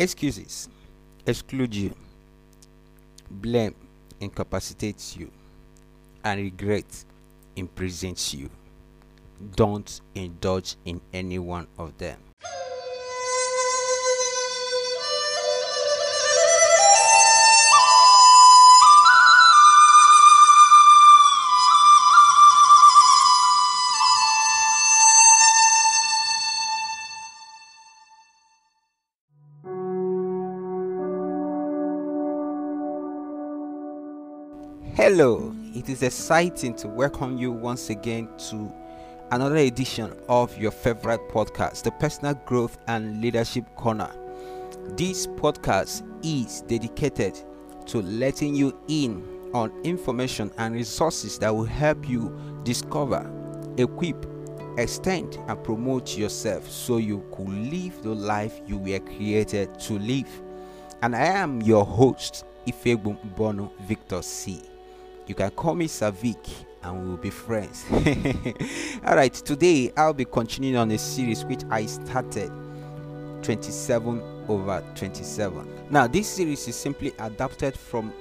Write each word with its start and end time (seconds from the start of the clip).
Excuses 0.00 0.66
exclude 1.26 1.74
you, 1.74 1.94
blame 3.30 3.74
incapacitates 4.18 5.14
you, 5.14 5.30
and 6.24 6.40
regret 6.40 6.86
imprisons 7.54 8.32
you. 8.32 8.48
Don't 9.56 10.00
indulge 10.14 10.76
in 10.86 11.02
any 11.12 11.38
one 11.38 11.66
of 11.76 11.98
them. 11.98 12.16
Hello, 34.96 35.54
it 35.72 35.88
is 35.88 36.02
exciting 36.02 36.74
to 36.74 36.88
welcome 36.88 37.38
you 37.38 37.52
once 37.52 37.90
again 37.90 38.28
to 38.50 38.74
another 39.30 39.56
edition 39.56 40.12
of 40.28 40.56
your 40.58 40.72
favorite 40.72 41.20
podcast, 41.28 41.84
the 41.84 41.92
Personal 41.92 42.34
Growth 42.34 42.76
and 42.88 43.20
Leadership 43.20 43.64
Corner. 43.76 44.10
This 44.96 45.28
podcast 45.28 46.02
is 46.24 46.62
dedicated 46.62 47.38
to 47.86 48.02
letting 48.02 48.56
you 48.56 48.76
in 48.88 49.22
on 49.54 49.70
information 49.84 50.50
and 50.58 50.74
resources 50.74 51.38
that 51.38 51.54
will 51.54 51.64
help 51.64 52.08
you 52.08 52.36
discover, 52.64 53.30
equip, 53.78 54.26
extend, 54.76 55.38
and 55.46 55.62
promote 55.62 56.18
yourself 56.18 56.68
so 56.68 56.96
you 56.96 57.24
could 57.30 57.48
live 57.48 58.02
the 58.02 58.12
life 58.12 58.60
you 58.66 58.76
were 58.76 58.98
created 58.98 59.78
to 59.78 60.00
live. 60.00 60.28
And 61.02 61.14
I 61.14 61.26
am 61.26 61.62
your 61.62 61.86
host, 61.86 62.44
Ifegbun 62.66 63.36
Bono 63.36 63.72
Victor 63.82 64.20
C. 64.20 64.60
You 65.30 65.36
can 65.36 65.52
call 65.52 65.76
me 65.76 65.86
Savik 65.86 66.44
and 66.82 67.04
we 67.04 67.08
will 67.10 67.16
be 67.16 67.30
friends. 67.30 67.84
All 69.06 69.14
right, 69.14 69.32
today 69.32 69.92
I'll 69.96 70.12
be 70.12 70.24
continuing 70.24 70.74
on 70.74 70.90
a 70.90 70.98
series 70.98 71.44
which 71.44 71.62
I 71.70 71.86
started 71.86 72.50
27 73.42 74.44
over 74.48 74.84
27. 74.96 75.86
Now, 75.88 76.08
this 76.08 76.26
series 76.26 76.66
is 76.66 76.74
simply 76.74 77.12
adapted 77.20 77.76
from 77.76 78.12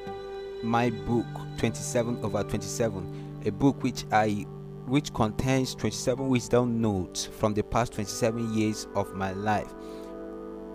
my 0.61 0.91
book 0.91 1.25
27 1.57 2.19
over 2.23 2.43
27, 2.43 3.41
a 3.47 3.51
book 3.53 3.81
which 3.81 4.05
I 4.11 4.45
which 4.85 5.11
contains 5.11 5.73
27 5.73 6.27
wisdom 6.27 6.79
notes 6.79 7.25
from 7.25 7.55
the 7.55 7.63
past 7.63 7.93
27 7.93 8.53
years 8.53 8.85
of 8.93 9.15
my 9.15 9.31
life. 9.31 9.73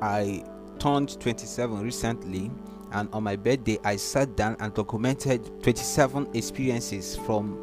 I 0.03 0.43
turned 0.81 1.21
27 1.21 1.81
recently 1.81 2.51
and 2.95 3.09
on 3.13 3.23
my 3.23 3.37
birthday 3.37 3.79
i 3.85 3.97
sat 3.97 4.35
down 4.37 4.57
and 4.61 4.73
documented 4.75 5.45
27 5.63 6.29
experiences 6.35 7.17
from 7.17 7.61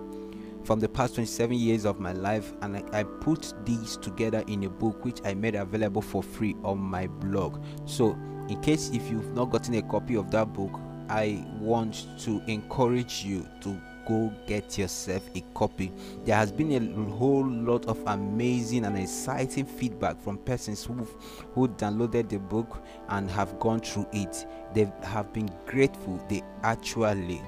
from 0.64 0.80
the 0.80 0.88
past 0.88 1.16
27 1.16 1.58
years 1.58 1.86
of 1.86 2.00
my 2.00 2.12
life 2.12 2.54
and 2.62 2.78
I, 2.78 3.00
I, 3.00 3.04
put 3.04 3.52
these 3.66 3.98
together 3.98 4.44
in 4.48 4.64
a 4.66 4.70
book 4.70 5.04
which 5.04 5.20
i 5.26 5.34
made 5.34 5.56
available 5.56 6.04
for 6.04 6.22
free 6.22 6.56
on 6.64 6.78
my 6.78 7.08
blog. 7.08 7.64
So 7.86 8.16
in 8.48 8.62
case 8.62 8.92
if 8.94 9.10
you've 9.10 9.34
not 9.34 9.46
gotten 9.46 9.74
a 9.74 9.82
copy 9.82 10.16
of 10.16 10.30
that 10.32 10.54
book 10.54 10.80
i 11.10 11.44
want 11.60 12.08
to 12.20 12.42
encourage 12.48 13.24
you 13.26 13.48
to 13.62 13.76
go 14.08 14.34
get 14.48 14.78
yourself 14.78 15.30
a 15.36 15.42
copy. 15.54 15.92
There 16.26 16.36
has 16.36 16.52
been 16.52 16.72
a 16.72 17.12
whole 17.12 17.48
lot 17.48 17.86
of 17.86 18.02
amazing 18.08 18.86
and 18.86 18.98
exciting 18.98 19.66
feedback 19.66 20.22
from 20.22 20.38
persons 20.38 20.84
who 20.84 21.08
who 21.54 21.68
downloaded 21.70 22.30
the 22.30 22.40
book 22.40 22.84
and 23.10 23.30
have 23.32 23.60
gone 23.60 23.80
through 23.80 24.08
it. 24.14 24.46
They 24.74 24.92
have 25.04 25.34
been 25.34 25.50
grateful. 25.66 26.24
They 26.30 26.44
actually 26.64 27.42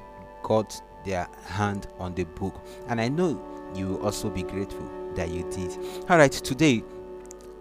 got 0.44 0.82
their 1.06 1.28
hand 1.46 1.88
on 2.00 2.16
the 2.16 2.24
book, 2.24 2.56
and 2.88 3.00
I 3.00 3.10
know 3.10 3.42
you 3.76 3.88
will 3.88 4.06
also 4.06 4.30
be 4.30 4.44
grateful 4.44 4.90
that 5.16 5.30
you 5.30 5.50
did. 5.52 5.78
All 6.10 6.18
right, 6.18 6.32
today 6.32 6.84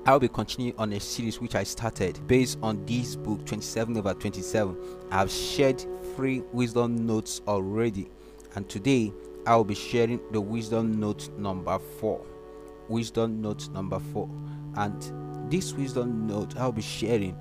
I'll 0.05 0.19
be 0.19 0.29
continuing 0.29 0.77
on 0.79 0.93
a 0.95 1.01
series 1.01 1.41
which 1.41 1.55
I 1.55 1.63
started 1.63 2.27
based 2.27 2.59
on 2.61 2.85
this 2.87 3.15
book 3.15 3.45
27 3.47 3.97
over 3.97 4.13
27. 4.15 4.77
I've 5.13 5.31
shared 5.31 5.85
free 6.17 6.43
wisdom 6.53 7.07
notes 7.07 7.41
already 7.47 8.11
and 8.55 8.69
today 8.69 9.13
I 9.47 9.57
will 9.57 9.65
be 9.65 9.75
sharing 9.75 10.21
the 10.31 10.41
wisdom 10.41 10.99
note 11.01 11.31
number 11.39 11.79
4 11.79 12.25
wisdom 12.89 13.41
note 13.41 13.69
number 13.71 13.99
4 13.99 14.29
and 14.77 15.51
this 15.51 15.73
wisdom 15.75 16.27
note 16.27 16.57
I'll 16.57 16.73
be 16.73 16.83
sharing 16.83 17.37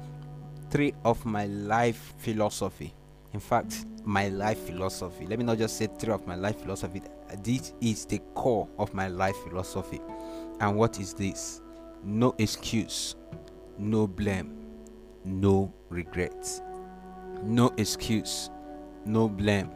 three 0.69 0.93
of 1.03 1.23
my 1.25 1.45
life 1.45 2.13
philosophy. 2.17 2.93
In 3.33 3.39
fact 3.39 3.85
my 4.03 4.29
life 4.29 4.59
philosophy. 4.65 5.27
Let 5.27 5.37
me 5.37 5.45
not 5.45 5.59
just 5.59 5.77
say 5.77 5.87
three 5.99 6.11
of 6.11 6.25
my 6.25 6.35
life 6.35 6.59
philosophy. 6.59 7.03
This 7.43 7.73
is 7.81 8.05
the 8.05 8.19
core 8.33 8.67
of 8.79 8.93
my 8.93 9.07
life 9.07 9.35
philosophy. 9.47 10.01
And 10.59 10.75
what 10.75 10.99
is 10.99 11.13
this? 11.13 11.61
No 12.03 12.33
excuse 12.39 13.15
no 13.77 14.07
blame 14.07 14.57
no 15.23 15.73
regrets. 15.89 16.61
No 17.43 17.71
excuse 17.77 18.49
no 19.05 19.27
blame 19.29 19.71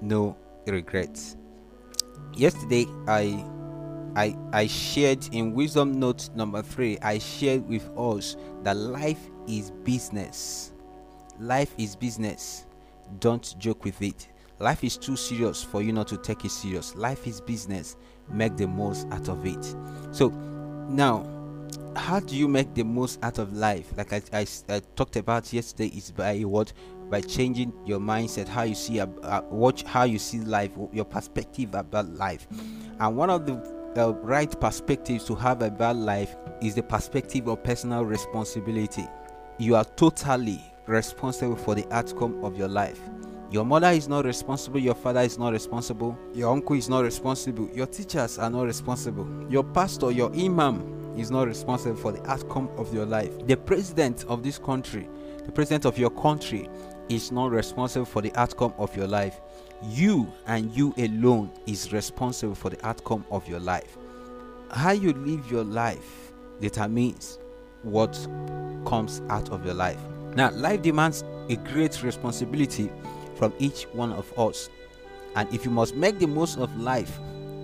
no 0.00 0.36
regrets. 0.66 1.36
Yesterday, 2.34 2.86
I 3.08 3.44
I 4.14 4.36
I 4.52 4.66
shared 4.66 5.28
in 5.32 5.54
wisdom 5.54 5.98
note 5.98 6.30
number 6.34 6.62
three. 6.62 6.98
I 7.00 7.18
shared 7.18 7.66
with 7.68 7.88
us 7.96 8.36
that 8.62 8.76
life 8.76 9.20
is 9.48 9.70
business. 9.84 10.72
Life 11.38 11.74
is 11.78 11.96
business. 11.96 12.66
Don't 13.20 13.54
joke 13.58 13.84
with 13.84 14.00
it. 14.02 14.28
Life 14.58 14.84
is 14.84 14.96
too 14.96 15.16
serious 15.16 15.62
for 15.62 15.82
you 15.82 15.92
not 15.92 16.06
to 16.08 16.16
take 16.16 16.44
it 16.44 16.50
serious. 16.50 16.94
Life 16.94 17.26
is 17.26 17.40
business. 17.40 17.96
Make 18.30 18.56
the 18.56 18.68
most 18.68 19.08
out 19.10 19.28
of 19.28 19.44
it. 19.44 19.64
So 20.12 20.28
now 20.88 21.41
how 21.96 22.20
do 22.20 22.36
you 22.36 22.48
make 22.48 22.74
the 22.74 22.82
most 22.82 23.22
out 23.22 23.38
of 23.38 23.52
life? 23.52 23.92
Like 23.96 24.12
I, 24.12 24.22
I, 24.32 24.46
I, 24.68 24.80
talked 24.96 25.16
about 25.16 25.52
yesterday 25.52 25.88
is 25.96 26.10
by 26.10 26.40
what 26.40 26.72
by 27.10 27.20
changing 27.20 27.72
your 27.84 28.00
mindset 28.00 28.48
how 28.48 28.62
you 28.62 28.74
see 28.74 29.00
uh, 29.00 29.42
watch 29.50 29.82
how 29.82 30.04
you 30.04 30.18
see 30.18 30.40
life 30.40 30.70
your 30.92 31.04
perspective 31.04 31.74
about 31.74 32.12
life. 32.14 32.46
And 33.00 33.16
one 33.16 33.30
of 33.30 33.46
the 33.46 34.14
right 34.22 34.58
perspectives 34.60 35.24
to 35.26 35.34
have 35.34 35.62
about 35.62 35.96
life 35.96 36.34
is 36.62 36.74
the 36.74 36.82
perspective 36.82 37.48
of 37.48 37.62
personal 37.62 38.04
responsibility. 38.04 39.06
You 39.58 39.76
are 39.76 39.84
totally 39.84 40.60
responsible 40.86 41.56
for 41.56 41.74
the 41.74 41.86
outcome 41.92 42.42
of 42.44 42.56
your 42.56 42.68
life. 42.68 43.00
Your 43.50 43.66
mother 43.66 43.90
is 43.90 44.08
not 44.08 44.24
responsible, 44.24 44.80
your 44.80 44.94
father 44.94 45.20
is 45.20 45.38
not 45.38 45.52
responsible, 45.52 46.18
your 46.32 46.50
uncle 46.50 46.74
is 46.74 46.88
not 46.88 47.04
responsible, 47.04 47.68
your 47.74 47.86
teachers 47.86 48.38
are 48.38 48.48
not 48.48 48.62
responsible, 48.62 49.28
your 49.50 49.62
pastor, 49.62 50.10
your 50.10 50.32
imam 50.32 51.01
is 51.16 51.30
not 51.30 51.46
responsible 51.46 51.96
for 51.96 52.12
the 52.12 52.24
outcome 52.30 52.68
of 52.76 52.92
your 52.92 53.06
life. 53.06 53.30
The 53.46 53.56
president 53.56 54.24
of 54.28 54.42
this 54.42 54.58
country, 54.58 55.08
the 55.44 55.52
president 55.52 55.84
of 55.84 55.98
your 55.98 56.10
country 56.10 56.68
is 57.08 57.32
not 57.32 57.50
responsible 57.50 58.06
for 58.06 58.22
the 58.22 58.34
outcome 58.38 58.72
of 58.78 58.96
your 58.96 59.06
life. 59.06 59.40
You 59.88 60.32
and 60.46 60.74
you 60.76 60.94
alone 60.96 61.50
is 61.66 61.92
responsible 61.92 62.54
for 62.54 62.70
the 62.70 62.86
outcome 62.86 63.24
of 63.30 63.46
your 63.48 63.60
life. 63.60 63.96
How 64.70 64.92
you 64.92 65.12
live 65.12 65.50
your 65.50 65.64
life 65.64 66.32
determines 66.60 67.38
what 67.82 68.12
comes 68.86 69.20
out 69.28 69.50
of 69.50 69.64
your 69.64 69.74
life. 69.74 69.98
Now, 70.34 70.50
life 70.52 70.82
demands 70.82 71.24
a 71.48 71.56
great 71.56 72.02
responsibility 72.02 72.90
from 73.34 73.52
each 73.58 73.82
one 73.92 74.12
of 74.12 74.32
us. 74.38 74.70
And 75.34 75.52
if 75.52 75.64
you 75.64 75.70
must 75.70 75.94
make 75.94 76.18
the 76.18 76.26
most 76.26 76.58
of 76.58 76.74
life, 76.80 77.18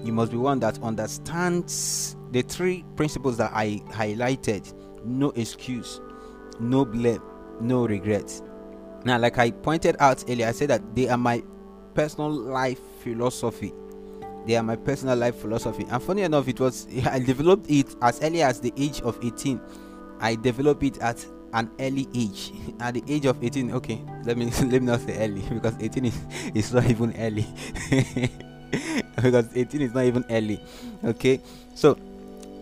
you 0.04 0.12
must 0.12 0.32
be 0.32 0.36
one 0.36 0.58
that 0.60 0.82
understands 0.82 2.16
the 2.32 2.42
three 2.42 2.84
principles 2.96 3.36
that 3.38 3.52
I 3.54 3.82
highlighted 3.90 4.72
no 5.04 5.30
excuse, 5.30 6.00
no 6.60 6.84
blame, 6.84 7.22
no 7.60 7.86
regret. 7.86 8.42
Now, 9.04 9.18
like 9.18 9.38
I 9.38 9.50
pointed 9.50 9.96
out 10.00 10.24
earlier, 10.28 10.48
I 10.48 10.52
said 10.52 10.70
that 10.70 10.94
they 10.94 11.08
are 11.08 11.18
my 11.18 11.42
personal 11.94 12.30
life 12.30 12.80
philosophy. 13.02 13.72
They 14.46 14.56
are 14.56 14.62
my 14.62 14.76
personal 14.76 15.16
life 15.16 15.36
philosophy. 15.36 15.86
And 15.90 16.02
funny 16.02 16.22
enough, 16.22 16.48
it 16.48 16.60
was 16.60 16.86
I 17.06 17.18
developed 17.20 17.70
it 17.70 17.94
as 18.02 18.22
early 18.22 18.42
as 18.42 18.60
the 18.60 18.72
age 18.76 19.00
of 19.02 19.18
18. 19.22 19.60
I 20.20 20.34
developed 20.34 20.82
it 20.82 20.98
at 20.98 21.24
an 21.52 21.70
early 21.80 22.06
age 22.14 22.52
at 22.80 22.94
the 22.94 23.02
age 23.08 23.24
of 23.24 23.42
18 23.42 23.72
okay 23.72 23.98
let 24.24 24.36
me 24.36 24.46
let 24.64 24.80
me 24.82 24.86
not 24.86 25.00
say 25.00 25.16
early 25.24 25.40
because 25.48 25.74
18 25.80 26.04
is, 26.04 26.20
is 26.54 26.74
not 26.74 26.84
even 26.84 27.14
early 27.18 27.46
because 29.16 29.48
18 29.54 29.80
is 29.80 29.94
not 29.94 30.04
even 30.04 30.24
early 30.28 30.60
okay 31.04 31.40
so 31.74 31.96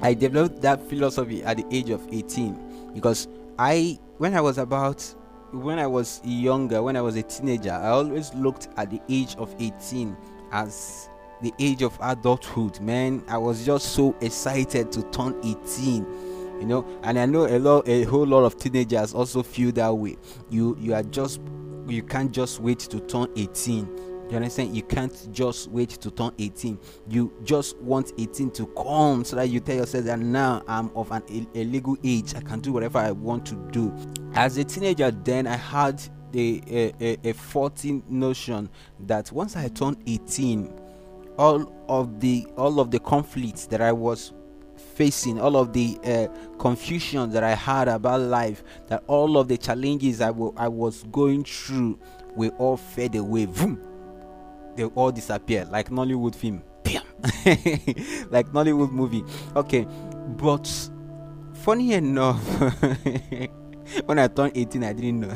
i 0.03 0.15
developed 0.15 0.61
that 0.61 0.81
philosophy 0.89 1.43
at 1.45 1.57
the 1.57 1.67
age 1.71 1.91
of 1.91 2.07
18 2.13 2.93
because 2.95 3.29
i 3.59 3.99
when 4.19 4.35
i 4.35 4.41
was 4.41 4.59
about 4.59 5.03
when 5.53 5.79
i 5.79 5.87
was 5.87 6.21
younger 6.25 6.83
when 6.83 6.97
i 6.97 7.01
was 7.01 7.17
a 7.17 7.23
teenager 7.23 7.73
i 7.73 7.89
always 7.89 8.33
looked 8.35 8.69
at 8.77 8.91
the 8.91 9.01
age 9.09 9.37
of 9.37 9.55
18 9.59 10.17
as 10.53 11.09
the 11.43 11.53
age 11.59 11.83
of 11.83 11.97
adulthood. 12.01 12.81
Man 12.81 13.23
i 13.29 13.37
was 13.39 13.65
just 13.65 13.93
so 13.93 14.17
excited 14.21 14.91
to 14.93 15.03
turn 15.11 15.39
18 15.45 16.07
you 16.61 16.67
know? 16.67 16.87
And 17.03 17.19
i 17.19 17.27
know 17.27 17.47
a 17.47 17.59
lot 17.59 17.89
a 17.89 18.05
whole 18.05 18.27
lot 18.27 18.45
of 18.45 18.57
teenagers 18.57 19.15
also 19.15 19.43
feel 19.43 19.73
that 19.73 19.95
way. 19.95 20.17
You 20.51 20.77
you 20.81 20.95
are 20.95 21.03
just 21.03 21.41
you 21.87 22.03
can't 22.03 22.33
just 22.33 22.61
wait 22.61 22.79
to 22.81 23.01
turn 23.01 23.29
18 23.37 23.87
you 24.31 24.37
understand? 24.37 24.75
You 24.75 24.83
can't 24.83 25.33
just 25.33 25.71
wait 25.71 25.91
to 25.91 26.11
turn 26.11 26.33
18. 26.39 26.79
You 27.09 27.33
just 27.45 27.77
want 27.79 28.13
18 28.19 28.51
to 28.53 28.67
come 28.69 29.25
so 29.25 29.37
that 29.37 29.49
you 29.49 29.61
tell 29.61 29.77
yourself 29.77 30.05
that 30.07 30.19
now 30.19 30.63
I'm 30.67 30.91
of 30.97 31.13
an 31.13 31.23
a, 31.31 31.61
a 31.61 31.65
legal 31.65 31.97
age. 32.03 32.35
I 32.35 32.41
can 32.41 32.61
do 32.61 32.73
whatever 32.73 32.99
I 32.99 33.13
want 33.13 33.47
to 33.47 33.55
do. 33.71 33.95
As 34.35 34.57
a 34.57 34.65
teenager, 34.65 35.11
then 35.11 35.47
I 35.47 35.57
had 35.57 36.03
a, 36.35 36.93
a, 37.01 37.29
a, 37.29 37.33
14 37.33 38.03
notion 38.09 38.69
that 39.01 39.31
once 39.31 39.57
I 39.57 39.69
turned 39.69 39.99
18, 40.07 40.73
all 41.39 41.73
of 41.89 42.21
the 42.21 42.47
all 42.57 42.81
of 42.81 42.91
the 42.91 42.99
conflicts 42.99 43.67
that 43.67 43.81
I 43.81 43.93
was 43.93 44.33
facing, 44.77 45.41
all 45.41 45.57
of 45.57 45.73
the 45.73 45.99
uh, 46.05 46.27
confusion 46.59 47.31
that 47.31 47.45
I 47.45 47.55
had 47.55 47.89
about 47.89 48.23
life, 48.23 48.65
that 48.89 49.05
all 49.07 49.39
of 49.39 49.49
the 49.49 49.57
challenges 49.57 50.21
I, 50.21 50.29
w- 50.29 50.53
I 50.57 50.69
was 50.69 51.05
going 51.05 51.45
through 51.45 51.99
will 52.35 52.51
all 52.59 52.77
fade 52.77 53.15
away. 53.15 53.47
Vroom 53.47 53.81
they 54.77 54.85
all 54.85 55.11
disappear 55.11 55.67
like 55.71 55.91
Nollywood 55.91 56.35
film. 56.35 56.63
like 58.31 58.49
Nollywood 58.53 58.93
movie. 58.93 59.25
Okay, 59.57 59.87
but 60.37 60.67
funny 61.55 61.95
enough, 61.95 62.41
when 64.07 64.19
I 64.19 64.29
turned 64.29 64.53
18, 64.55 64.85
I 64.85 64.93
didn't 64.93 65.21
know. 65.21 65.35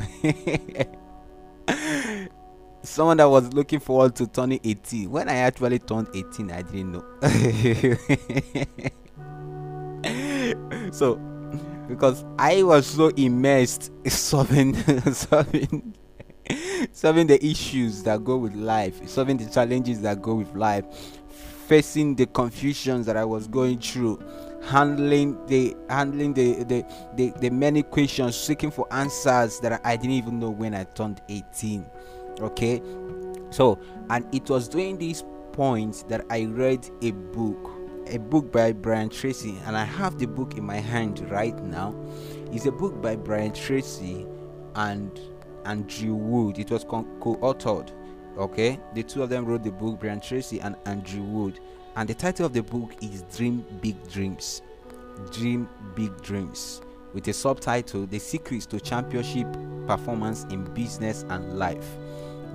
Someone 2.83 3.17
that 3.17 3.29
was 3.29 3.53
looking 3.53 3.79
forward 3.79 4.15
to 4.15 4.27
turning 4.27 4.59
18. 4.63 5.09
When 5.09 5.29
I 5.29 5.35
actually 5.35 5.79
turned 5.79 6.07
18, 6.15 6.51
I 6.51 6.61
didn't 6.63 6.91
know. 6.93 7.03
so, 10.91 11.15
because 11.87 12.25
I 12.39 12.63
was 12.63 12.87
so 12.87 13.09
immersed 13.09 13.91
solving 14.07 14.73
solving 15.13 15.93
solving 16.91 17.27
the 17.27 17.43
issues 17.45 18.03
that 18.03 18.23
go 18.23 18.37
with 18.37 18.55
life, 18.55 19.07
solving 19.07 19.37
the 19.37 19.49
challenges 19.49 20.01
that 20.01 20.21
go 20.21 20.35
with 20.35 20.53
life, 20.55 20.85
facing 21.67 22.15
the 22.15 22.25
confusions 22.27 23.05
that 23.05 23.17
I 23.17 23.25
was 23.25 23.47
going 23.47 23.79
through, 23.79 24.23
handling 24.63 25.43
the 25.47 25.75
handling 25.89 26.33
the 26.33 26.63
the, 26.63 26.85
the, 27.15 27.33
the 27.39 27.49
many 27.49 27.83
questions, 27.83 28.35
seeking 28.35 28.71
for 28.71 28.87
answers 28.91 29.59
that 29.59 29.81
I 29.83 29.95
didn't 29.95 30.11
even 30.15 30.39
know 30.39 30.49
when 30.49 30.73
I 30.73 30.83
turned 30.83 31.21
18. 31.29 31.85
Okay, 32.39 32.81
so 33.49 33.79
and 34.09 34.25
it 34.33 34.49
was 34.49 34.67
during 34.67 34.97
these 34.97 35.23
points 35.53 36.03
that 36.03 36.25
I 36.29 36.45
read 36.45 36.89
a 37.01 37.11
book 37.11 37.71
a 38.07 38.17
book 38.17 38.51
by 38.51 38.73
Brian 38.73 39.09
Tracy, 39.09 39.57
and 39.65 39.77
I 39.77 39.85
have 39.85 40.19
the 40.19 40.27
book 40.27 40.57
in 40.57 40.65
my 40.65 40.77
hand 40.77 41.29
right 41.31 41.57
now. 41.63 41.95
It's 42.51 42.65
a 42.65 42.71
book 42.71 43.01
by 43.01 43.15
Brian 43.15 43.53
Tracy 43.53 44.25
and 44.75 45.19
Andrew 45.65 46.13
Wood. 46.13 46.59
It 46.59 46.71
was 46.71 46.83
co 46.83 47.05
authored. 47.41 47.91
Okay, 48.37 48.79
the 48.93 49.03
two 49.03 49.23
of 49.23 49.29
them 49.29 49.45
wrote 49.45 49.63
the 49.63 49.71
book, 49.71 49.99
Brian 49.99 50.21
Tracy 50.21 50.59
and 50.61 50.75
Andrew 50.85 51.21
Wood. 51.21 51.59
And 51.95 52.07
the 52.07 52.13
title 52.13 52.45
of 52.45 52.53
the 52.53 52.63
book 52.63 52.95
is 53.01 53.23
Dream 53.35 53.65
Big 53.81 53.95
Dreams. 54.09 54.61
Dream 55.31 55.67
Big 55.95 56.21
Dreams. 56.21 56.81
With 57.13 57.27
a 57.27 57.33
subtitle, 57.33 58.05
The 58.05 58.19
Secrets 58.19 58.65
to 58.67 58.79
Championship 58.79 59.47
Performance 59.85 60.45
in 60.45 60.63
Business 60.73 61.25
and 61.29 61.59
Life. 61.59 61.97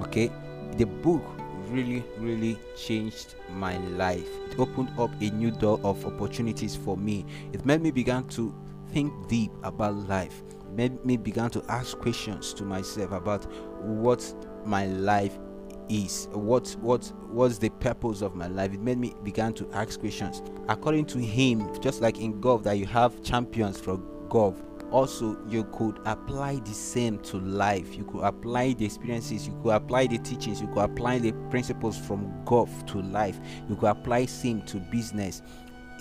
Okay, 0.00 0.30
the 0.78 0.86
book 0.86 1.22
really, 1.68 2.02
really 2.18 2.58
changed 2.76 3.34
my 3.50 3.76
life. 3.78 4.28
It 4.50 4.58
opened 4.58 4.90
up 4.98 5.10
a 5.20 5.30
new 5.30 5.50
door 5.50 5.78
of 5.84 6.04
opportunities 6.06 6.74
for 6.74 6.96
me. 6.96 7.26
It 7.52 7.66
made 7.66 7.82
me 7.82 7.90
begin 7.90 8.26
to 8.28 8.54
think 8.92 9.12
deep 9.28 9.50
about 9.62 9.94
life 10.08 10.42
made 10.76 11.04
me 11.04 11.16
begin 11.16 11.50
to 11.50 11.64
ask 11.68 11.98
questions 11.98 12.52
to 12.54 12.64
myself 12.64 13.12
about 13.12 13.50
what 13.82 14.22
my 14.64 14.86
life 14.86 15.38
is 15.88 16.28
what 16.32 16.68
what 16.80 17.12
was 17.30 17.58
the 17.58 17.70
purpose 17.70 18.20
of 18.22 18.34
my 18.34 18.48
life. 18.48 18.72
It 18.72 18.80
made 18.80 18.98
me 18.98 19.14
begin 19.22 19.52
to 19.54 19.70
ask 19.72 20.00
questions. 20.00 20.42
According 20.68 21.06
to 21.06 21.18
him 21.18 21.80
just 21.80 22.00
like 22.00 22.18
in 22.18 22.40
golf 22.40 22.62
that 22.64 22.78
you 22.78 22.86
have 22.86 23.22
champions 23.22 23.80
for 23.80 23.98
golf 24.28 24.60
also 24.90 25.36
you 25.48 25.64
could 25.64 25.98
apply 26.04 26.56
the 26.60 26.72
same 26.72 27.18
to 27.20 27.38
life. 27.38 27.96
You 27.96 28.04
could 28.04 28.22
apply 28.22 28.74
the 28.74 28.84
experiences 28.84 29.46
you 29.46 29.58
could 29.62 29.70
apply 29.70 30.06
the 30.06 30.18
teachings 30.18 30.60
you 30.60 30.68
could 30.68 30.82
apply 30.82 31.18
the 31.18 31.32
principles 31.50 31.96
from 31.98 32.32
golf 32.44 32.84
to 32.86 33.00
life. 33.02 33.38
You 33.68 33.76
could 33.76 33.90
apply 33.90 34.26
same 34.26 34.62
to 34.62 34.78
business 34.78 35.42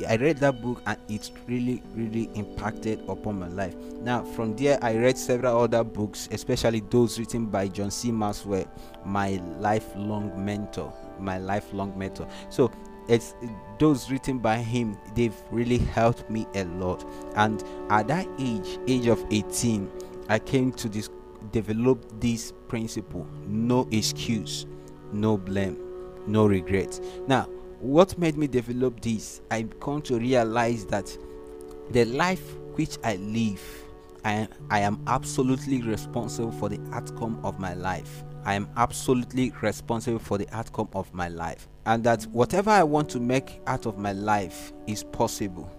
I 0.08 0.16
read 0.18 0.38
that 0.38 0.62
book 0.62 0.82
and 0.86 0.98
it 1.08 1.32
really, 1.48 1.82
really 1.94 2.30
impacted 2.34 3.02
upon 3.08 3.40
my 3.40 3.48
life. 3.48 3.76
Now, 4.02 4.24
from 4.24 4.56
there, 4.56 4.78
I 4.82 4.96
read 4.96 5.18
several 5.18 5.62
other 5.62 5.84
books, 5.84 6.28
especially 6.32 6.82
those 6.90 7.18
written 7.18 7.46
by 7.46 7.68
John 7.68 7.92
C. 7.92 8.12
Maxwell, 8.12 8.66
my 9.06 9.40
lifelong 9.60 10.34
mentor. 10.44 10.92
My 11.20 11.38
lifelong 11.38 11.98
mentor. 11.98 12.28
So, 12.50 12.72
it's 13.08 13.36
those 13.80 14.10
written 14.10 14.40
by 14.40 14.58
him, 14.58 14.98
they've 15.16 15.36
really 15.52 15.78
helped 15.78 16.30
me 16.30 16.48
a 16.56 16.66
lot. 16.66 17.06
And 17.36 17.64
at 17.90 18.08
that 18.08 18.28
age, 18.40 18.80
age 18.88 19.08
of 19.08 19.24
18, 19.32 19.90
I 20.30 20.40
came 20.40 20.72
to 20.74 20.90
this 20.90 21.10
develop 21.52 22.04
this 22.20 22.54
principle 22.68 23.28
no 23.48 23.88
excuse, 23.92 24.66
no 25.14 25.38
blame, 25.38 25.78
no 26.26 26.48
regret. 26.48 27.00
Now, 27.28 27.48
what 27.86 28.18
made 28.18 28.36
me 28.38 28.48
develop 28.48 29.00
this 29.02 29.42
i 29.52 29.62
come 29.80 30.02
to 30.02 30.18
realize 30.18 30.86
that 30.86 31.16
the 31.92 32.04
life 32.06 32.56
which 32.76 32.98
i 33.04 33.16
live 33.18 33.62
I, 34.26 34.48
I 34.72 34.80
am 34.80 35.04
absolutely 35.06 35.84
responsible 35.84 36.52
for 36.52 36.68
the 36.68 36.80
outcome 36.92 37.40
of 37.44 37.60
my 37.60 37.76
life. 37.76 38.24
I 38.44 38.56
am 38.56 38.68
absolutely 38.76 39.54
responsible 39.62 40.18
for 40.18 40.40
the 40.40 40.48
outcome 40.52 40.90
of 40.94 41.14
my 41.14 41.28
life. 41.28 41.68
And 41.86 42.04
that 42.06 42.24
whatever 42.32 42.72
i 42.72 42.82
want 42.82 43.08
to 43.10 43.20
make 43.20 43.62
out 43.68 43.86
of 43.86 44.00
my 44.00 44.14
life 44.14 44.74
is 44.88 45.04
possible 45.04 45.72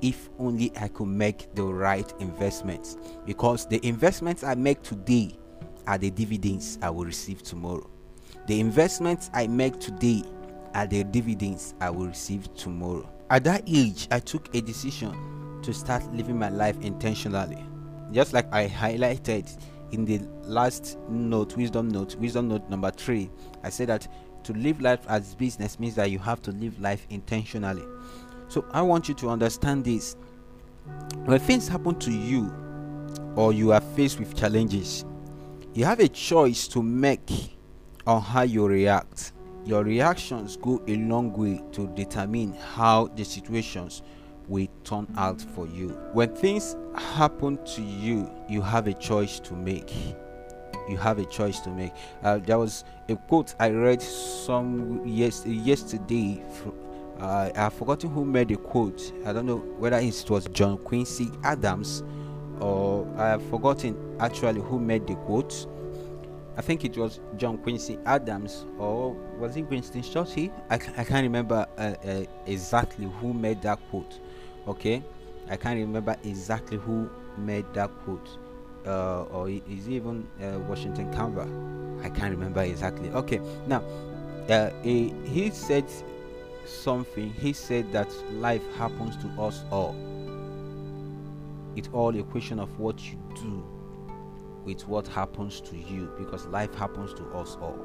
if 0.00 0.30
only 0.38 0.72
i 0.78 0.88
could 0.88 1.08
make 1.08 1.54
the 1.54 1.62
right 1.62 2.10
investments. 2.20 2.96
Because 3.26 3.66
the 3.66 3.86
investments 3.86 4.44
i 4.44 4.54
make 4.54 4.82
today 4.82 5.36
are 5.86 5.98
the 5.98 6.10
dividends 6.10 6.78
i 6.80 6.88
will 6.88 7.04
receive 7.04 7.42
tomorrow. 7.42 7.88
The 8.46 8.60
investments 8.60 9.30
i 9.34 9.46
make 9.46 9.78
today 9.78 10.24
are 10.74 10.86
the 10.86 11.04
dividends 11.04 11.74
I 11.80 11.90
will 11.90 12.06
receive 12.06 12.52
tomorrow. 12.54 13.08
At 13.30 13.44
that 13.44 13.62
age, 13.66 14.08
I 14.10 14.18
took 14.20 14.54
a 14.54 14.60
decision 14.60 15.60
to 15.62 15.72
start 15.72 16.02
living 16.14 16.38
my 16.38 16.48
life 16.48 16.76
intentionally. 16.80 17.64
Just 18.12 18.32
like 18.32 18.52
I 18.52 18.68
highlighted 18.68 19.56
in 19.92 20.04
the 20.04 20.20
last 20.42 20.98
note, 21.08 21.56
wisdom 21.56 21.88
note, 21.88 22.16
wisdom 22.16 22.48
note 22.48 22.68
number 22.68 22.90
three, 22.90 23.30
I 23.62 23.70
said 23.70 23.88
that 23.88 24.08
to 24.44 24.52
live 24.54 24.80
life 24.80 25.00
as 25.08 25.34
business 25.34 25.78
means 25.78 25.94
that 25.96 26.10
you 26.10 26.18
have 26.18 26.42
to 26.42 26.52
live 26.52 26.80
life 26.80 27.06
intentionally. 27.10 27.84
So 28.48 28.64
I 28.72 28.82
want 28.82 29.08
you 29.08 29.14
to 29.16 29.28
understand 29.28 29.84
this. 29.84 30.16
When 31.24 31.38
things 31.38 31.68
happen 31.68 31.96
to 32.00 32.10
you 32.10 32.52
or 33.36 33.52
you 33.52 33.72
are 33.72 33.80
faced 33.80 34.18
with 34.18 34.36
challenges, 34.36 35.04
you 35.74 35.84
have 35.84 36.00
a 36.00 36.08
choice 36.08 36.66
to 36.68 36.82
make 36.82 37.30
on 38.06 38.20
how 38.20 38.42
you 38.42 38.66
react 38.66 39.32
your 39.64 39.84
reactions 39.84 40.56
go 40.56 40.82
a 40.88 40.96
long 40.96 41.32
way 41.32 41.62
to 41.72 41.86
determine 41.88 42.54
how 42.54 43.08
the 43.08 43.24
situations 43.24 44.02
will 44.48 44.66
turn 44.84 45.06
out 45.16 45.40
for 45.40 45.66
you. 45.66 45.90
When 46.12 46.34
things 46.34 46.76
happen 46.96 47.64
to 47.64 47.82
you, 47.82 48.30
you 48.48 48.62
have 48.62 48.86
a 48.86 48.94
choice 48.94 49.38
to 49.40 49.54
make. 49.54 49.92
You 50.88 50.96
have 50.96 51.18
a 51.18 51.24
choice 51.26 51.60
to 51.60 51.70
make. 51.70 51.92
Uh, 52.22 52.38
there 52.38 52.58
was 52.58 52.84
a 53.08 53.16
quote 53.16 53.54
I 53.60 53.70
read 53.70 54.02
some 54.02 55.02
yes 55.06 55.46
yesterday. 55.46 56.42
Uh, 57.20 57.50
I've 57.54 57.74
forgotten 57.74 58.10
who 58.10 58.24
made 58.24 58.48
the 58.48 58.56
quote. 58.56 59.12
I 59.24 59.32
don't 59.32 59.46
know 59.46 59.58
whether 59.58 59.98
it 59.98 60.24
was 60.28 60.46
John 60.46 60.78
Quincy 60.78 61.30
Adams 61.44 62.02
or 62.60 63.06
I 63.16 63.28
have 63.28 63.42
forgotten 63.50 64.16
actually 64.20 64.60
who 64.60 64.80
made 64.80 65.06
the 65.06 65.14
quote 65.14 65.66
I 66.56 66.62
think 66.62 66.84
it 66.84 66.96
was 66.96 67.20
John 67.36 67.58
Quincy 67.58 67.98
Adams 68.06 68.66
or 68.78 69.12
was 69.38 69.56
it 69.56 69.62
Winston 69.62 70.02
Churchill? 70.02 70.50
I, 70.68 70.74
I 70.74 71.04
can't 71.04 71.22
remember 71.22 71.66
uh, 71.78 71.94
uh, 72.04 72.24
exactly 72.46 73.06
who 73.20 73.32
made 73.32 73.62
that 73.62 73.78
quote. 73.88 74.18
Okay, 74.66 75.02
I 75.48 75.56
can't 75.56 75.78
remember 75.78 76.16
exactly 76.24 76.76
who 76.76 77.08
made 77.38 77.64
that 77.74 77.90
quote. 78.04 78.28
Uh, 78.86 79.22
or 79.24 79.48
is 79.48 79.86
it 79.86 79.92
even 79.92 80.26
uh, 80.42 80.58
Washington 80.60 81.12
Carver? 81.12 81.48
I 82.02 82.08
can't 82.08 82.30
remember 82.30 82.62
exactly. 82.62 83.10
Okay, 83.10 83.40
now 83.66 83.82
uh, 84.48 84.70
he, 84.82 85.14
he 85.24 85.50
said 85.50 85.84
something. 86.66 87.32
He 87.32 87.52
said 87.52 87.92
that 87.92 88.08
life 88.32 88.62
happens 88.74 89.16
to 89.18 89.28
us 89.40 89.64
all. 89.70 89.94
It's 91.76 91.88
all 91.92 92.14
a 92.18 92.22
question 92.24 92.58
of 92.58 92.78
what 92.78 93.00
you 93.02 93.16
do 93.36 93.79
with 94.64 94.86
what 94.86 95.06
happens 95.08 95.60
to 95.62 95.76
you 95.76 96.12
because 96.18 96.46
life 96.46 96.74
happens 96.74 97.14
to 97.14 97.24
us 97.34 97.56
all. 97.60 97.78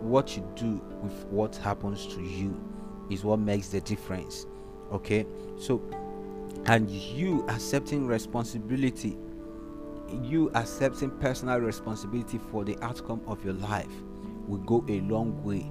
What 0.00 0.36
you 0.36 0.48
do 0.54 0.80
with 1.02 1.24
what 1.26 1.56
happens 1.56 2.06
to 2.14 2.22
you 2.22 2.58
is 3.10 3.24
what 3.24 3.40
makes 3.40 3.68
the 3.68 3.80
difference. 3.80 4.46
Okay, 4.92 5.26
so 5.58 5.82
and 6.66 6.88
you 6.90 7.44
accepting 7.48 8.06
responsibility 8.06 9.16
you 10.22 10.50
accepting 10.54 11.10
personal 11.10 11.58
responsibility 11.58 12.38
for 12.50 12.64
the 12.64 12.78
outcome 12.82 13.20
of 13.26 13.44
your 13.44 13.54
life 13.54 13.90
will 14.46 14.58
go 14.58 14.84
a 14.88 15.00
long 15.00 15.42
way 15.44 15.70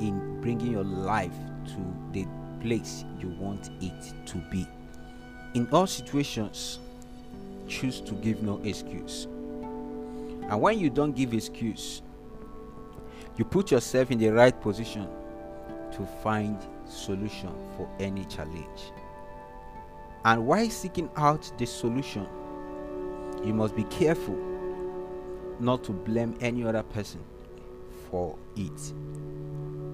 in 0.00 0.40
bringing 0.40 0.72
your 0.72 0.84
life 0.84 1.34
to 1.66 1.94
the 2.12 2.26
place 2.60 3.04
you 3.18 3.28
want 3.38 3.70
it 3.80 4.14
to 4.26 4.38
be. 4.50 4.66
In 5.54 5.68
all 5.70 5.86
situations, 5.86 6.78
choose 7.68 8.00
to 8.00 8.14
give 8.14 8.42
no 8.42 8.60
excuse. 8.64 9.28
And 10.50 10.60
when 10.60 10.78
you 10.78 10.90
don't 10.90 11.14
give 11.14 11.32
excuse, 11.32 12.02
you 13.36 13.44
put 13.44 13.70
yourself 13.70 14.10
in 14.10 14.18
the 14.18 14.28
right 14.28 14.58
position 14.60 15.08
to 15.92 16.06
find 16.22 16.58
solution 16.86 17.50
for 17.76 17.88
any 17.98 18.24
challenge. 18.26 18.92
And 20.24 20.46
while 20.46 20.68
seeking 20.70 21.10
out 21.16 21.50
the 21.58 21.66
solution, 21.66 22.26
you 23.44 23.52
must 23.52 23.76
be 23.76 23.84
careful 23.84 24.36
not 25.60 25.84
to 25.84 25.92
blame 25.92 26.36
any 26.40 26.64
other 26.64 26.82
person 26.82 27.22
for 28.10 28.36
it. 28.56 28.92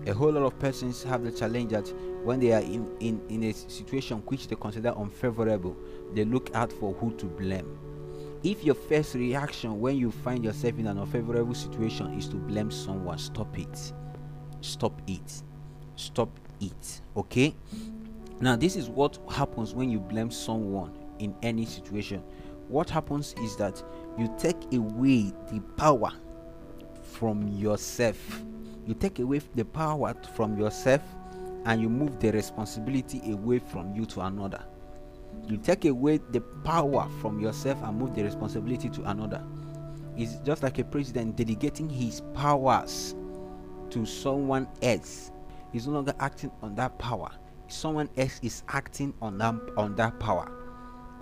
A 0.06 0.14
whole 0.14 0.32
lot 0.32 0.44
of 0.44 0.58
persons 0.58 1.02
have 1.02 1.22
the 1.24 1.30
challenge 1.30 1.72
that 1.72 1.92
when 2.24 2.40
they 2.40 2.52
are 2.52 2.62
in, 2.62 2.90
in, 3.00 3.20
in 3.28 3.44
a 3.44 3.52
situation 3.52 4.18
which 4.26 4.48
they 4.48 4.56
consider 4.56 4.90
unfavorable, 4.90 5.76
they 6.14 6.24
look 6.24 6.50
out 6.54 6.72
for 6.72 6.92
who 6.94 7.12
to 7.16 7.26
blame. 7.26 7.78
If 8.42 8.64
your 8.64 8.74
first 8.74 9.14
reaction 9.14 9.80
when 9.80 9.96
you 9.96 10.10
find 10.10 10.44
yourself 10.44 10.78
in 10.78 10.86
an 10.86 10.98
unfavorable 10.98 11.54
situation 11.54 12.18
is 12.18 12.26
to 12.28 12.36
blame 12.36 12.70
someone, 12.70 13.18
stop 13.18 13.58
it. 13.58 13.92
Stop 14.60 15.00
it. 15.06 15.42
Stop 15.96 16.30
it. 16.60 17.00
Okay? 17.16 17.54
Now, 18.40 18.56
this 18.56 18.76
is 18.76 18.88
what 18.88 19.18
happens 19.30 19.74
when 19.74 19.90
you 19.90 20.00
blame 20.00 20.30
someone 20.30 20.96
in 21.18 21.34
any 21.42 21.66
situation 21.66 22.22
what 22.70 22.88
happens 22.88 23.34
is 23.42 23.56
that 23.56 23.82
you 24.16 24.32
take 24.38 24.72
away 24.72 25.32
the 25.52 25.60
power 25.76 26.12
from 27.02 27.48
yourself. 27.48 28.42
You 28.86 28.94
take 28.94 29.18
away 29.18 29.40
the 29.56 29.64
power 29.64 30.14
from 30.36 30.56
yourself 30.56 31.02
and 31.66 31.82
you 31.82 31.88
move 31.88 32.20
the 32.20 32.30
responsibility 32.30 33.32
away 33.32 33.58
from 33.58 33.92
you 33.94 34.06
to 34.06 34.20
another. 34.20 34.64
You 35.48 35.56
take 35.56 35.84
away 35.84 36.20
the 36.30 36.40
power 36.40 37.08
from 37.20 37.40
yourself 37.40 37.82
and 37.82 37.98
move 37.98 38.14
the 38.14 38.22
responsibility 38.22 38.88
to 38.90 39.10
another. 39.10 39.42
It's 40.16 40.36
just 40.40 40.62
like 40.62 40.78
a 40.78 40.84
president 40.84 41.36
delegating 41.36 41.88
his 41.88 42.22
powers 42.34 43.14
to 43.90 44.06
someone 44.06 44.68
else. 44.82 45.32
He's 45.72 45.86
no 45.86 45.94
longer 45.94 46.14
acting 46.20 46.50
on 46.62 46.74
that 46.76 46.98
power. 46.98 47.30
Someone 47.68 48.08
else 48.16 48.38
is 48.42 48.62
acting 48.68 49.14
on 49.22 49.38
that 49.38 49.54
on 49.76 49.94
that 49.96 50.18
power. 50.18 50.50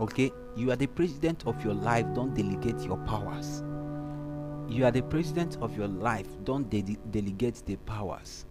Okay? 0.00 0.30
You 0.56 0.70
are 0.70 0.76
the 0.76 0.86
president 0.86 1.46
of 1.46 1.62
your 1.64 1.74
life. 1.74 2.06
Don't 2.14 2.34
delegate 2.34 2.80
your 2.80 2.96
powers. 2.98 3.62
You 4.68 4.84
are 4.84 4.90
the 4.90 5.02
president 5.02 5.56
of 5.60 5.76
your 5.76 5.88
life. 5.88 6.26
Don't 6.44 6.68
de- 6.68 6.98
delegate 7.10 7.62
the 7.66 7.76
powers. 7.76 8.44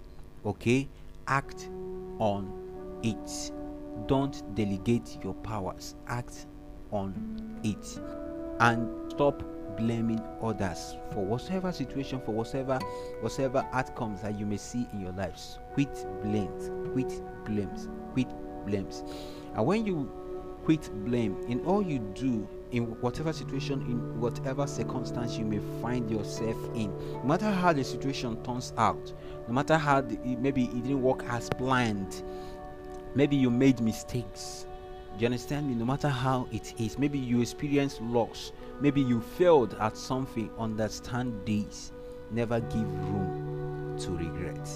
Okay? 0.45 0.87
Act 1.27 1.69
on 2.19 2.51
it 3.03 3.51
don't 4.07 4.43
delegate 4.55 5.17
your 5.23 5.33
powers. 5.35 5.95
Act 6.07 6.47
on 6.91 7.59
it. 7.63 7.99
And 8.59 9.11
stop 9.11 9.43
blaming 9.77 10.21
others 10.41 10.95
for 11.13 11.23
whatever 11.23 11.71
situation 11.71 12.19
for 12.25 12.31
whatever 12.31 12.79
whatever 13.21 13.63
outcomes 13.73 14.21
that 14.23 14.37
you 14.39 14.45
may 14.45 14.57
see 14.57 14.87
in 14.93 15.01
your 15.01 15.11
lives. 15.13 15.59
Quit 15.73 16.05
blames. 16.23 16.71
Quit 16.93 17.21
blames. 17.45 17.87
Quit 18.13 18.27
blames. 18.65 19.03
And 19.55 19.65
when 19.65 19.85
you 19.85 20.11
quit 20.67 20.89
blame 21.05 21.37
in 21.47 21.63
all 21.65 21.81
you 21.81 21.99
do 22.13 22.45
in 22.71 22.83
whatever 22.99 23.31
situation 23.31 23.79
in 23.83 24.19
whatever 24.19 24.67
circumstance 24.67 25.37
you 25.37 25.45
may 25.45 25.61
find 25.81 26.11
yourself 26.11 26.57
in 26.75 26.93
no 27.13 27.23
matter 27.23 27.49
how 27.49 27.71
the 27.71 27.81
situation 27.81 28.35
turns 28.43 28.73
out 28.77 29.13
no 29.47 29.53
matter 29.53 29.77
how 29.77 30.01
the, 30.01 30.17
maybe 30.35 30.65
it 30.65 30.83
didn't 30.83 31.01
work 31.01 31.23
as 31.29 31.49
planned 31.51 32.21
maybe 33.17 33.35
you 33.35 33.49
made 33.49 33.81
mistakes 33.81 34.65
do 35.15 35.21
you 35.21 35.25
understand 35.25 35.67
me 35.67 35.75
no 35.75 35.83
matter 35.83 36.07
how 36.07 36.47
it 36.51 36.73
is 36.79 36.97
maybe 36.97 37.17
you 37.17 37.41
experienced 37.41 38.01
loss 38.01 38.53
maybe 38.79 39.01
you 39.01 39.19
failed 39.19 39.75
at 39.81 39.97
something 39.97 40.49
understand 40.57 41.33
this 41.45 41.91
never 42.31 42.61
give 42.61 42.89
room 43.09 43.97
to 43.99 44.11
regret 44.11 44.69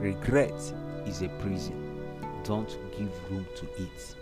regret 0.00 0.74
is 1.06 1.22
a 1.22 1.28
prison 1.40 1.78
don't 2.44 2.78
give 2.98 3.30
room 3.30 3.46
to 3.56 3.64
it 3.82 4.16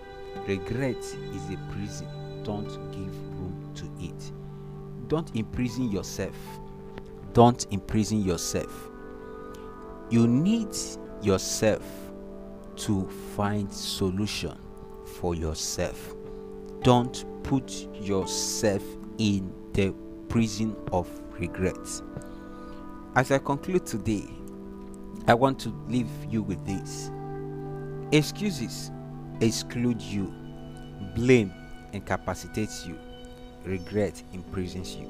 Regret 0.47 0.97
is 0.97 1.50
a 1.50 1.59
prison. 1.73 2.09
Don't 2.43 2.69
give 2.93 3.14
room 3.38 3.71
to 3.75 3.85
it. 4.00 4.33
Don't 5.09 5.35
imprison 5.37 5.90
yourself. 5.90 6.37
Don't 7.33 7.67
imprison 7.71 8.23
yourself. 8.23 8.88
You 10.11 10.26
need 10.26 10.75
yourself 11.23 11.83
to 12.78 13.08
find 13.37 13.73
solution 13.73 14.56
for 15.18 15.35
yourself. 15.35 16.14
Don't 16.82 17.25
put 17.42 17.70
yourself 17.94 18.82
in 19.18 19.52
the 19.73 19.92
prison 20.28 20.76
of 20.92 21.08
regrets 21.38 22.02
As 23.14 23.32
I 23.32 23.38
conclude 23.38 23.87
today, 23.87 24.28
I 25.26 25.35
want 25.35 25.58
to 25.61 25.70
leave 25.88 26.11
you 26.28 26.42
with 26.42 26.64
this. 26.64 27.11
Excuses 28.12 28.92
exclude 29.40 30.00
you, 30.00 30.32
blame 31.14 31.52
incapacitates 31.92 32.87
you, 32.87 32.99
regret 33.64 34.23
imprisons 34.32 34.94
you. 34.94 35.08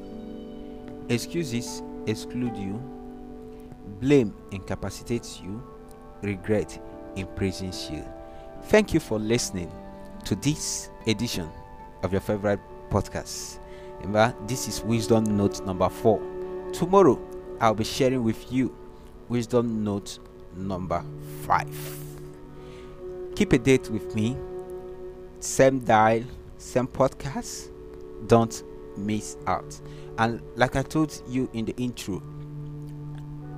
Excuses 1.09 1.83
exclude 2.07 2.57
you, 2.57 2.81
blame 4.01 4.35
incapacitates 4.53 5.41
you, 5.41 5.63
regret 6.23 6.81
imprisons 7.17 7.91
you. 7.91 8.05
Thank 8.65 8.95
you 8.95 9.01
for 9.01 9.19
listening 9.19 9.71
to 10.25 10.35
this 10.35 10.91
edition 11.07 11.49
of 12.03 12.13
your 12.13 12.21
favorite 12.21 12.61
podcast. 12.91 13.59
Remember, 14.01 14.35
this 14.47 14.69
is 14.69 14.83
Wisdom 14.83 15.37
Note 15.37 15.65
number 15.65 15.89
four. 15.89 16.21
Tomorrow, 16.73 17.19
I'll 17.61 17.75
be 17.75 17.85
sharing 17.85 18.23
with 18.25 18.53
you 18.53 18.75
Wisdom 19.29 19.85
Note 19.85 20.19
number 20.57 21.05
five 21.47 21.69
keep 23.39 23.53
a 23.53 23.59
date 23.59 23.89
with 23.91 24.17
me 24.17 24.37
same 25.39 25.79
dial 25.79 26.25
same 26.57 26.89
podcast 26.89 27.71
don't 28.27 28.65
miss 28.97 29.37
out 29.47 29.81
and 30.19 30.43
like 30.57 30.75
i 30.75 30.83
told 30.83 31.23
you 31.29 31.49
in 31.53 31.65
the 31.65 31.73
intro 31.77 32.21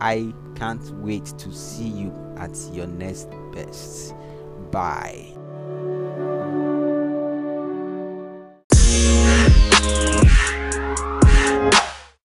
I 0.00 0.34
can't 0.56 0.84
wait 0.98 1.26
to 1.26 1.52
see 1.54 1.86
you 1.86 2.12
at 2.36 2.56
your 2.72 2.88
next 2.88 3.28
best. 3.52 4.14
Bye 4.72 5.31